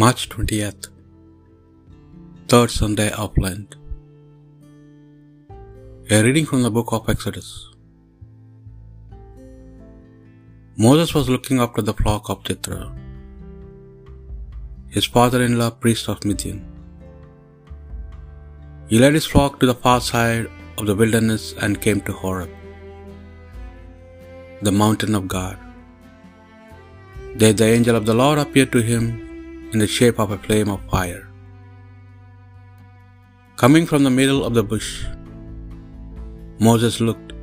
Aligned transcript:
March 0.00 0.22
20th, 0.32 0.88
third 2.48 2.70
Sunday 2.70 3.06
of 3.12 3.38
Lent. 3.44 3.76
A 6.10 6.22
reading 6.26 6.44
from 6.50 6.60
the 6.64 6.70
book 6.70 6.92
of 6.96 7.08
Exodus. 7.12 7.48
Moses 10.76 11.14
was 11.14 11.30
looking 11.30 11.60
after 11.60 11.80
the 11.88 11.94
flock 11.94 12.28
of 12.28 12.44
Jethro, 12.44 12.82
his 14.98 15.06
father-in-law, 15.16 15.70
priest 15.70 16.10
of 16.10 16.22
Midian. 16.26 16.60
He 18.90 18.98
led 18.98 19.14
his 19.14 19.32
flock 19.34 19.58
to 19.60 19.66
the 19.72 19.80
far 19.86 20.00
side 20.12 20.50
of 20.76 20.86
the 20.86 20.98
wilderness 21.02 21.54
and 21.62 21.80
came 21.80 22.02
to 22.02 22.12
Horeb, 22.12 22.50
the 24.60 24.78
mountain 24.84 25.14
of 25.14 25.26
God. 25.26 25.56
There 27.34 27.54
the 27.62 27.70
angel 27.76 27.96
of 27.96 28.04
the 28.10 28.20
Lord 28.24 28.38
appeared 28.38 28.72
to 28.72 28.90
him 28.92 29.06
in 29.76 29.80
the 29.84 29.94
shape 29.94 30.20
of 30.24 30.30
a 30.34 30.38
flame 30.44 30.70
of 30.74 30.84
fire. 30.92 31.24
Coming 33.62 33.88
from 33.90 34.04
the 34.06 34.12
middle 34.18 34.38
of 34.46 34.54
the 34.58 34.62
bush, 34.70 34.88
Moses 36.66 36.94
looked. 37.08 37.34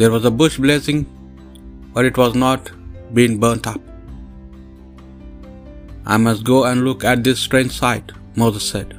There 0.00 0.12
was 0.14 0.28
a 0.30 0.34
bush 0.42 0.58
blazing, 0.66 1.00
but 1.92 2.04
it 2.10 2.22
was 2.22 2.38
not 2.44 2.70
being 3.18 3.36
burnt 3.44 3.66
up. 3.72 3.82
I 6.14 6.16
must 6.28 6.44
go 6.52 6.58
and 6.70 6.86
look 6.88 7.02
at 7.12 7.24
this 7.24 7.40
strange 7.48 7.72
sight, 7.82 8.16
Moses 8.36 8.68
said, 8.74 8.96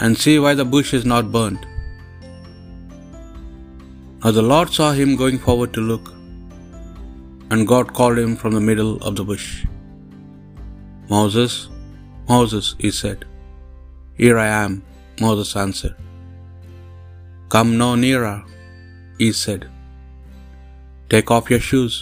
and 0.00 0.22
see 0.26 0.38
why 0.44 0.54
the 0.62 0.70
bush 0.76 0.94
is 1.00 1.10
not 1.14 1.34
burnt. 1.36 1.66
Now 4.24 4.32
the 4.40 4.48
Lord 4.54 4.78
saw 4.80 4.90
him 5.02 5.20
going 5.24 5.38
forward 5.46 5.72
to 5.78 5.90
look, 5.92 6.16
and 7.50 7.70
God 7.72 7.86
called 7.98 8.18
him 8.22 8.32
from 8.40 8.52
the 8.56 8.66
middle 8.68 8.94
of 9.08 9.14
the 9.18 9.26
bush. 9.30 9.48
Moses, 11.14 11.54
Moses, 12.32 12.66
he 12.84 12.90
said. 13.00 13.20
Here 14.22 14.38
I 14.46 14.48
am, 14.64 14.72
Moses 15.24 15.50
answered. 15.64 15.96
Come 17.54 17.70
no 17.82 17.88
nearer, 18.04 18.36
he 19.22 19.30
said. 19.44 19.62
Take 21.12 21.30
off 21.36 21.50
your 21.52 21.64
shoes, 21.68 21.94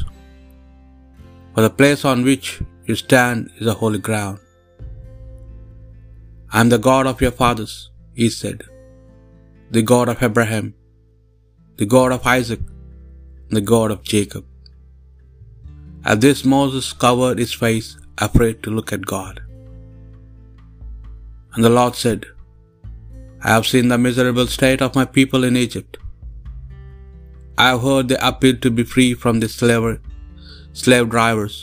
for 1.53 1.63
the 1.67 1.75
place 1.79 2.03
on 2.11 2.27
which 2.29 2.49
you 2.89 2.97
stand 3.05 3.39
is 3.61 3.69
a 3.73 3.79
holy 3.83 4.03
ground. 4.09 4.39
I 6.53 6.61
am 6.63 6.69
the 6.75 6.83
God 6.91 7.07
of 7.13 7.23
your 7.25 7.35
fathers, 7.41 7.73
he 8.21 8.29
said, 8.41 8.61
the 9.77 9.85
God 9.95 10.09
of 10.13 10.23
Abraham, 10.29 10.69
the 11.81 11.89
God 11.97 12.13
of 12.17 12.29
Isaac, 12.37 12.63
the 13.57 13.65
God 13.73 13.91
of 13.95 14.03
Jacob. 14.13 14.45
At 16.11 16.23
this, 16.25 16.43
Moses 16.57 16.87
covered 17.05 17.39
his 17.39 17.53
face, 17.63 17.89
afraid 18.27 18.63
to 18.63 18.75
look 18.77 18.91
at 18.97 19.09
God. 19.15 19.41
And 21.53 21.63
the 21.63 21.75
Lord 21.79 21.97
said, 22.03 22.21
I 23.47 23.49
have 23.55 23.67
seen 23.71 23.89
the 23.89 23.99
miserable 24.05 24.47
state 24.47 24.81
of 24.81 24.95
my 24.99 25.05
people 25.17 25.45
in 25.49 25.57
Egypt. 25.65 25.99
I 27.65 27.67
have 27.71 27.83
heard 27.83 28.09
they 28.09 28.21
appeal 28.29 28.57
to 28.63 28.71
be 28.79 28.85
free 28.93 29.13
from 29.23 29.41
the 29.41 29.51
slave, 29.57 30.01
slave 30.73 31.11
drivers. 31.11 31.57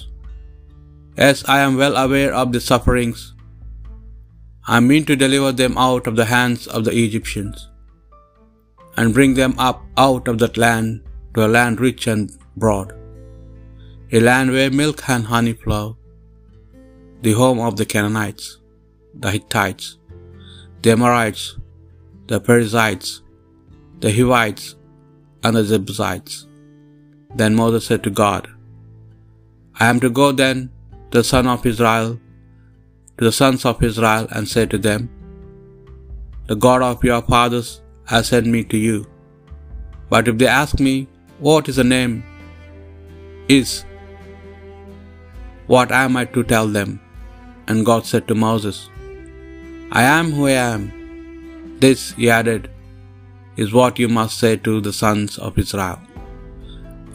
Yes, 1.17 1.43
I 1.55 1.57
am 1.61 1.79
well 1.81 1.97
aware 2.03 2.33
of 2.41 2.51
the 2.51 2.61
sufferings. 2.61 3.21
I 4.75 4.79
mean 4.89 5.05
to 5.05 5.21
deliver 5.23 5.51
them 5.61 5.75
out 5.85 6.05
of 6.11 6.17
the 6.19 6.29
hands 6.35 6.67
of 6.67 6.83
the 6.85 6.95
Egyptians, 7.05 7.69
and 8.97 9.17
bring 9.17 9.33
them 9.41 9.55
up 9.69 9.81
out 9.97 10.27
of 10.27 10.37
that 10.43 10.61
land 10.65 11.01
to 11.33 11.45
a 11.47 11.53
land 11.57 11.81
rich 11.87 12.05
and 12.13 12.31
broad 12.55 12.93
a 14.17 14.19
land 14.25 14.49
where 14.55 14.71
milk 14.79 14.99
and 15.13 15.25
honey 15.31 15.53
flow, 15.61 15.85
the 17.25 17.33
home 17.39 17.59
of 17.67 17.73
the 17.79 17.85
Canaanites, 17.93 18.45
the 19.23 19.29
Hittites, 19.35 19.85
the 20.81 20.91
Amorites, 20.95 21.43
the 22.29 22.39
Perizzites, 22.47 23.09
the 24.03 24.11
Hivites, 24.17 24.65
and 25.43 25.57
the 25.57 25.63
Jebusites. 25.71 26.35
Then 27.39 27.55
Moses 27.61 27.85
said 27.89 28.03
to 28.05 28.11
God, 28.21 28.43
I 29.81 29.87
am 29.91 29.99
to 30.05 30.11
go 30.21 30.27
then 30.43 30.59
to 31.11 31.17
the 31.17 31.27
son 31.31 31.47
of 31.55 31.65
Israel, 31.71 32.11
to 33.17 33.23
the 33.27 33.35
sons 33.41 33.65
of 33.71 33.83
Israel, 33.89 34.27
and 34.35 34.53
say 34.53 34.65
to 34.75 34.79
them, 34.87 35.01
The 36.51 36.59
God 36.67 36.83
of 36.91 37.03
your 37.09 37.21
fathers 37.33 37.69
has 38.13 38.29
sent 38.31 38.47
me 38.55 38.63
to 38.75 38.79
you. 38.85 38.97
But 40.13 40.29
if 40.31 40.37
they 40.43 40.51
ask 40.61 40.79
me, 40.89 40.95
What 41.47 41.67
is 41.73 41.77
the 41.81 41.89
name? 41.97 42.15
Is 43.57 43.71
what 45.67 45.91
am 45.91 46.17
I 46.17 46.25
to 46.25 46.43
tell 46.43 46.67
them? 46.67 46.99
And 47.67 47.85
God 47.85 48.05
said 48.05 48.27
to 48.27 48.35
Moses, 48.35 48.89
I 49.91 50.03
am 50.03 50.31
who 50.31 50.47
I 50.47 50.57
am. 50.73 50.83
This, 51.83 52.11
he 52.13 52.29
added, 52.29 52.69
is 53.63 53.73
what 53.77 53.99
you 54.01 54.07
must 54.07 54.37
say 54.43 54.53
to 54.67 54.73
the 54.87 54.93
sons 54.93 55.37
of 55.37 55.57
Israel. 55.63 55.99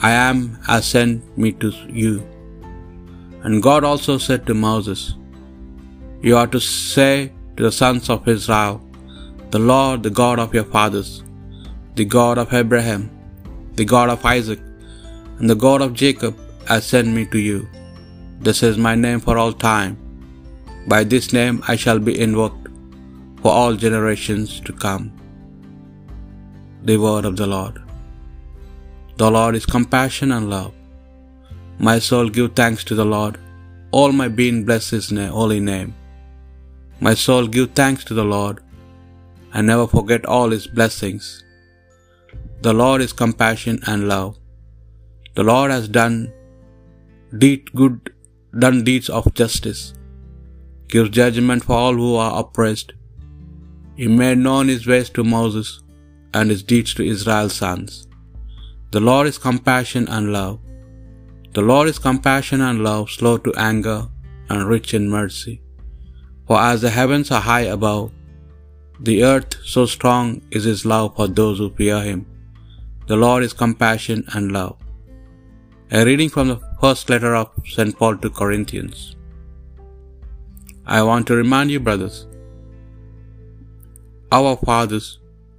I 0.09 0.13
am 0.13 0.39
has 0.67 0.87
sent 0.95 1.39
me 1.43 1.53
to 1.63 1.71
you. 2.03 2.13
And 3.43 3.63
God 3.69 3.85
also 3.91 4.15
said 4.27 4.47
to 4.47 4.55
Moses, 4.69 5.15
You 6.27 6.37
are 6.41 6.51
to 6.55 6.61
say 6.61 7.33
to 7.57 7.63
the 7.67 7.77
sons 7.81 8.09
of 8.15 8.29
Israel, 8.37 8.77
The 9.55 9.63
Lord, 9.73 10.03
the 10.03 10.17
God 10.23 10.39
of 10.45 10.55
your 10.59 10.69
fathers, 10.77 11.11
the 11.99 12.09
God 12.19 12.39
of 12.43 12.55
Abraham, 12.61 13.03
the 13.81 13.89
God 13.95 14.09
of 14.15 14.25
Isaac, 14.37 14.61
and 15.39 15.49
the 15.53 15.61
God 15.67 15.83
of 15.87 15.99
Jacob 16.05 16.35
has 16.71 16.87
sent 16.93 17.09
me 17.19 17.25
to 17.35 17.41
you. 17.49 17.59
This 18.47 18.61
is 18.67 18.79
my 18.85 18.95
name 19.05 19.21
for 19.25 19.37
all 19.41 19.53
time. 19.53 19.95
By 20.93 21.01
this 21.13 21.27
name 21.39 21.57
I 21.73 21.75
shall 21.81 21.99
be 22.09 22.13
invoked 22.27 22.69
for 23.43 23.51
all 23.61 23.75
generations 23.83 24.53
to 24.67 24.73
come. 24.85 25.07
The 26.89 26.97
word 27.03 27.27
of 27.31 27.35
the 27.41 27.49
Lord. 27.55 27.77
The 29.21 29.31
Lord 29.37 29.57
is 29.59 29.67
compassion 29.75 30.33
and 30.37 30.49
love. 30.55 30.73
My 31.89 31.97
soul 32.07 32.31
give 32.37 32.49
thanks 32.61 32.83
to 32.91 32.95
the 33.01 33.09
Lord. 33.15 33.37
All 33.99 34.13
my 34.21 34.29
being 34.39 34.61
bless 34.69 34.89
his 34.97 35.11
holy 35.39 35.61
name. 35.73 35.91
My 37.09 37.15
soul 37.25 37.47
give 37.57 37.69
thanks 37.81 38.05
to 38.11 38.15
the 38.21 38.29
Lord 38.37 38.63
and 39.53 39.67
never 39.73 39.87
forget 39.97 40.25
all 40.37 40.49
his 40.57 40.67
blessings. 40.79 41.27
The 42.69 42.75
Lord 42.83 43.03
is 43.07 43.13
compassion 43.25 43.81
and 43.87 44.09
love. 44.15 44.33
The 45.35 45.47
Lord 45.53 45.71
has 45.77 45.87
done 46.01 46.17
deed 47.45 47.71
good 47.83 48.11
done 48.59 48.85
deeds 48.85 49.09
of 49.09 49.33
justice, 49.35 49.95
gives 50.89 51.11
judgment 51.11 51.65
for 51.65 51.77
all 51.77 51.95
who 51.95 52.17
are 52.17 52.41
oppressed. 52.41 52.93
He 53.97 54.09
made 54.09 54.39
known 54.39 54.69
his 54.69 54.87
ways 54.87 55.11
to 55.11 55.25
Moses 55.25 55.83
and 56.35 56.51
his 56.51 56.63
deeds 56.63 56.95
to 56.95 57.07
Israel's 57.07 57.55
sons. 57.55 58.07
The 58.91 59.01
Lord 59.01 59.27
is 59.27 59.39
compassion 59.39 60.09
and 60.09 60.33
love. 60.33 60.59
The 61.53 61.63
Lord 61.63 61.89
is 61.89 61.99
compassion 61.99 62.61
and 62.61 62.83
love, 62.83 63.11
slow 63.11 63.39
to 63.39 63.55
anger 63.55 64.09
and 64.49 64.69
rich 64.69 64.95
in 64.95 65.09
mercy. 65.09 65.63
For 66.47 66.59
as 66.61 66.81
the 66.81 66.91
heavens 66.91 67.31
are 67.31 67.41
high 67.41 67.67
above, 67.77 68.13
the 69.01 69.23
earth 69.25 69.55
so 69.65 69.87
strong 69.87 70.43
is 70.51 70.65
his 70.65 70.85
love 70.85 71.17
for 71.17 71.29
those 71.29 71.59
who 71.59 71.71
fear 71.75 72.01
him. 72.03 72.27
The 73.07 73.17
Lord 73.17 73.43
is 73.43 73.53
compassion 73.53 74.25
and 74.35 74.53
love. 74.53 74.77
A 75.91 76.05
reading 76.05 76.29
from 76.29 76.49
the 76.49 76.70
first 76.83 77.11
letter 77.13 77.33
of 77.39 77.49
St. 77.73 77.97
Paul 77.99 78.17
to 78.21 78.31
Corinthians. 78.41 79.01
I 80.87 81.03
want 81.09 81.27
to 81.27 81.37
remind 81.41 81.71
you, 81.71 81.81
brothers, 81.89 82.27
our 84.33 84.57
fathers 84.69 85.09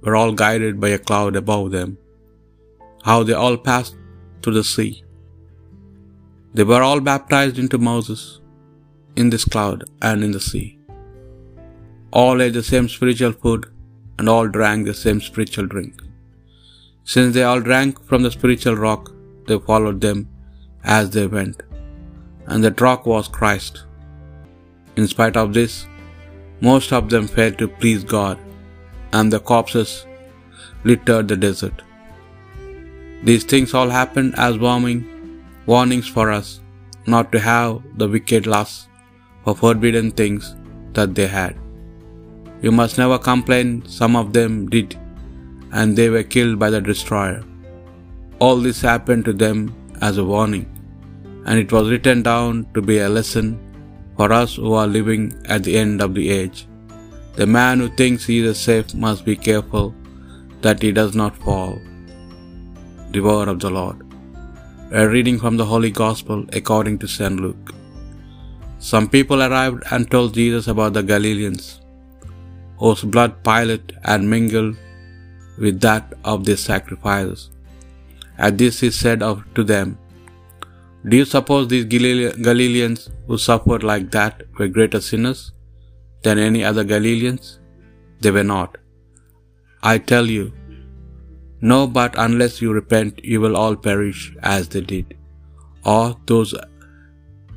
were 0.02 0.16
all 0.16 0.32
guided 0.32 0.80
by 0.84 0.90
a 0.94 0.98
cloud 0.98 1.36
above 1.36 1.70
them, 1.76 1.90
how 3.08 3.22
they 3.22 3.36
all 3.44 3.56
passed 3.68 3.94
through 4.42 4.54
the 4.54 4.64
sea. 4.64 5.04
They 6.54 6.64
were 6.64 6.82
all 6.82 7.00
baptized 7.12 7.58
into 7.64 7.78
Moses 7.78 8.40
in 9.14 9.30
this 9.30 9.44
cloud 9.44 9.84
and 10.10 10.24
in 10.24 10.32
the 10.32 10.44
sea. 10.50 10.68
All 12.10 12.42
ate 12.42 12.54
the 12.58 12.68
same 12.72 12.88
spiritual 12.88 13.32
food 13.44 13.70
and 14.18 14.28
all 14.28 14.48
drank 14.48 14.86
the 14.86 14.98
same 15.04 15.20
spiritual 15.20 15.66
drink. 15.66 15.94
Since 17.04 17.34
they 17.34 17.44
all 17.44 17.60
drank 17.60 18.04
from 18.08 18.22
the 18.22 18.34
spiritual 18.38 18.76
rock, 18.88 19.12
they 19.46 19.58
followed 19.70 20.00
them 20.00 20.20
as 20.84 21.10
they 21.10 21.26
went, 21.26 21.62
and 22.46 22.62
the 22.64 22.72
rock 22.72 23.06
was 23.06 23.28
Christ. 23.28 23.84
In 24.96 25.06
spite 25.06 25.36
of 25.36 25.54
this, 25.54 25.86
most 26.60 26.92
of 26.92 27.08
them 27.08 27.26
failed 27.26 27.58
to 27.58 27.68
please 27.68 28.04
God, 28.04 28.38
and 29.12 29.32
the 29.32 29.40
corpses 29.40 30.06
littered 30.84 31.28
the 31.28 31.36
desert. 31.36 31.82
These 33.22 33.44
things 33.44 33.74
all 33.74 33.88
happened 33.88 34.34
as 34.36 34.58
warning, 34.58 35.00
warnings 35.66 36.08
for 36.08 36.30
us 36.30 36.60
not 37.06 37.32
to 37.32 37.38
have 37.38 37.82
the 37.96 38.08
wicked 38.08 38.46
lust 38.46 38.88
for 39.44 39.54
forbidden 39.54 40.10
things 40.10 40.54
that 40.92 41.14
they 41.14 41.26
had. 41.26 41.56
You 42.62 42.70
must 42.70 42.98
never 42.98 43.18
complain, 43.18 43.84
some 43.86 44.14
of 44.14 44.32
them 44.32 44.68
did, 44.68 44.98
and 45.72 45.96
they 45.96 46.08
were 46.10 46.22
killed 46.22 46.58
by 46.58 46.70
the 46.70 46.80
destroyer. 46.80 47.42
All 48.38 48.56
this 48.56 48.80
happened 48.80 49.24
to 49.24 49.32
them 49.32 49.74
as 50.00 50.18
a 50.18 50.24
warning, 50.24 50.66
and 51.46 51.58
it 51.58 51.72
was 51.76 51.90
written 51.90 52.22
down 52.22 52.66
to 52.74 52.82
be 52.90 52.98
a 52.98 53.08
lesson 53.08 53.48
for 54.16 54.28
us 54.32 54.54
who 54.56 54.72
are 54.80 54.86
living 54.98 55.24
at 55.54 55.62
the 55.64 55.76
end 55.76 56.00
of 56.00 56.14
the 56.18 56.28
age. 56.30 56.66
The 57.36 57.46
man 57.46 57.80
who 57.80 57.88
thinks 57.88 58.24
he 58.24 58.38
is 58.50 58.60
safe 58.60 58.94
must 58.94 59.24
be 59.24 59.36
careful 59.48 59.86
that 60.64 60.82
he 60.82 60.92
does 61.00 61.14
not 61.20 61.36
fall. 61.44 61.74
The 63.14 63.20
word 63.28 63.48
of 63.52 63.60
the 63.60 63.70
Lord. 63.70 63.98
A 65.00 65.08
reading 65.08 65.38
from 65.42 65.56
the 65.56 65.68
Holy 65.72 65.90
Gospel 65.90 66.44
according 66.52 66.98
to 66.98 67.08
St. 67.08 67.40
Luke. 67.44 67.74
Some 68.90 69.08
people 69.08 69.42
arrived 69.42 69.82
and 69.90 70.10
told 70.10 70.34
Jesus 70.34 70.66
about 70.72 70.92
the 70.92 71.02
Galileans, 71.02 71.80
whose 72.78 73.02
blood 73.14 73.32
Pilate 73.48 73.92
had 74.04 74.22
mingled 74.34 74.76
with 75.58 75.80
that 75.80 76.12
of 76.24 76.44
their 76.44 76.56
sacrifices. 76.56 77.50
At 78.38 78.58
this 78.58 78.80
he 78.80 78.90
said 78.90 79.20
to 79.56 79.64
them, 79.72 79.98
Do 81.08 81.16
you 81.16 81.24
suppose 81.24 81.66
these 81.68 81.84
Galileans 81.84 83.10
who 83.26 83.36
suffered 83.36 83.82
like 83.82 84.10
that 84.12 84.44
were 84.58 84.68
greater 84.68 85.00
sinners 85.00 85.52
than 86.22 86.38
any 86.38 86.64
other 86.64 86.84
Galileans? 86.84 87.58
They 88.20 88.30
were 88.30 88.44
not. 88.44 88.78
I 89.82 89.98
tell 89.98 90.26
you, 90.26 90.52
no, 91.60 91.86
but 91.88 92.14
unless 92.16 92.62
you 92.62 92.72
repent, 92.72 93.24
you 93.24 93.40
will 93.40 93.56
all 93.56 93.74
perish 93.74 94.32
as 94.42 94.68
they 94.68 94.80
did. 94.80 95.16
Or 95.84 96.16
those 96.26 96.54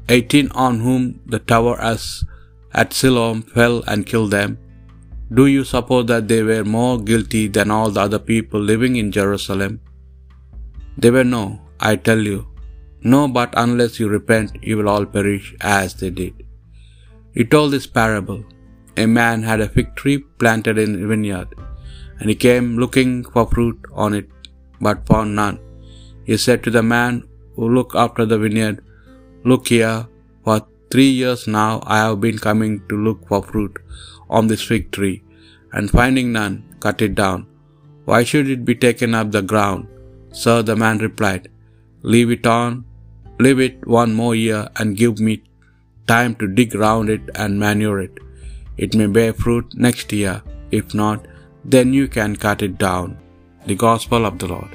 eighteen 0.09 0.49
on 0.51 0.79
whom 0.79 1.21
the 1.27 1.39
tower 1.39 1.79
as 1.79 2.23
at 2.73 2.93
Siloam 2.93 3.43
fell 3.43 3.83
and 3.87 4.05
killed 4.05 4.31
them, 4.31 4.57
do 5.33 5.45
you 5.45 5.63
suppose 5.63 6.07
that 6.07 6.27
they 6.27 6.41
were 6.43 6.63
more 6.63 6.99
guilty 6.99 7.47
than 7.47 7.69
all 7.69 7.91
the 7.91 8.01
other 8.01 8.19
people 8.19 8.59
living 8.59 8.95
in 8.95 9.11
Jerusalem? 9.11 9.81
They 10.97 11.11
were 11.11 11.23
no, 11.23 11.61
I 11.79 11.95
tell 11.95 12.19
you. 12.19 12.47
No, 13.11 13.21
but 13.37 13.51
unless 13.63 13.99
you 13.99 14.07
repent, 14.09 14.51
you 14.67 14.75
will 14.77 14.89
all 14.91 15.05
perish 15.15 15.47
as 15.61 15.93
they 15.99 16.09
did. 16.19 16.35
He 17.35 17.43
told 17.53 17.71
this 17.71 17.89
parable. 17.97 18.41
A 19.03 19.05
man 19.19 19.43
had 19.49 19.61
a 19.63 19.71
fig 19.75 19.89
tree 19.99 20.19
planted 20.41 20.77
in 20.83 20.91
a 20.95 21.07
vineyard, 21.11 21.49
and 22.17 22.29
he 22.31 22.43
came 22.47 22.69
looking 22.83 23.11
for 23.33 23.43
fruit 23.53 23.79
on 24.05 24.13
it, 24.19 24.29
but 24.85 25.05
found 25.09 25.35
none. 25.41 25.59
He 26.29 26.37
said 26.45 26.61
to 26.63 26.71
the 26.77 26.85
man 26.95 27.15
who 27.55 27.75
looked 27.75 27.95
after 28.03 28.25
the 28.25 28.39
vineyard, 28.45 28.79
Look 29.51 29.67
here, 29.75 29.99
for 30.45 30.57
three 30.91 31.11
years 31.21 31.43
now 31.59 31.73
I 31.95 31.99
have 32.05 32.19
been 32.25 32.39
coming 32.47 32.73
to 32.89 33.03
look 33.07 33.21
for 33.29 33.41
fruit 33.51 33.75
on 34.37 34.47
this 34.47 34.65
fig 34.71 34.85
tree, 34.97 35.17
and 35.73 35.95
finding 35.99 36.31
none, 36.39 36.55
cut 36.85 37.01
it 37.07 37.15
down. 37.23 37.45
Why 38.09 38.23
should 38.29 38.49
it 38.55 38.65
be 38.71 38.83
taken 38.87 39.13
up 39.19 39.29
the 39.31 39.45
ground? 39.53 39.83
Sir, 40.43 40.57
the 40.69 40.77
man 40.85 40.97
replied, 41.07 41.45
Leave 42.13 42.31
it 42.37 42.47
on, 42.59 42.71
leave 43.39 43.59
it 43.59 43.85
one 43.87 44.13
more 44.13 44.35
year, 44.35 44.69
and 44.77 44.97
give 44.97 45.19
me 45.19 45.43
time 46.07 46.35
to 46.35 46.47
dig 46.47 46.75
round 46.75 47.09
it 47.09 47.21
and 47.35 47.59
manure 47.59 47.99
it. 47.99 48.19
It 48.77 48.95
may 48.95 49.07
bear 49.07 49.33
fruit 49.33 49.73
next 49.73 50.11
year. 50.13 50.41
If 50.71 50.93
not, 50.93 51.25
then 51.63 51.93
you 51.93 52.07
can 52.07 52.35
cut 52.35 52.61
it 52.61 52.77
down. 52.77 53.17
The 53.65 53.75
Gospel 53.75 54.25
of 54.25 54.37
the 54.39 54.47
Lord. 54.47 54.69